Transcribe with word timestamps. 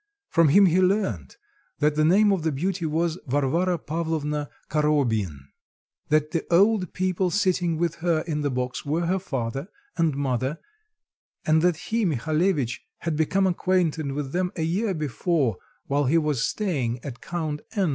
From 0.29 0.47
him 0.49 0.65
he 0.65 0.81
learnt 0.81 1.37
that 1.77 1.93
the 1.93 2.03
name 2.03 2.31
of 2.33 2.41
the 2.41 2.51
beauty 2.51 2.87
was 2.87 3.19
Varvara 3.27 3.77
Pavlovna 3.77 4.49
Korobyin; 4.67 5.37
that 6.09 6.31
the 6.31 6.43
old 6.51 6.91
people 6.91 7.29
sitting 7.29 7.77
with 7.77 7.93
her 7.97 8.21
in 8.21 8.41
the 8.41 8.49
box 8.49 8.83
were 8.83 9.05
her 9.05 9.19
father 9.19 9.67
and 9.95 10.15
mother; 10.17 10.57
and 11.45 11.61
that 11.61 11.75
he, 11.77 12.03
Mihalevitch, 12.03 12.81
had 13.01 13.15
become 13.15 13.45
acquainted 13.45 14.11
with 14.13 14.31
them 14.31 14.51
a 14.55 14.63
year 14.63 14.95
before, 14.95 15.57
while 15.85 16.05
he 16.05 16.17
was 16.17 16.47
staying 16.49 16.97
at 17.05 17.21
Count 17.21 17.61
N. 17.73 17.89